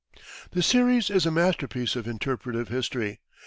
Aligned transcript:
The 0.49 0.63
series 0.63 1.11
is 1.11 1.27
a 1.27 1.31
masterpiece 1.31 1.95
of 1.95 2.07
interpretative 2.07 2.69
history. 2.69 3.19